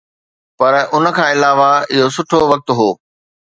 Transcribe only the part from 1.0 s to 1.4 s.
کان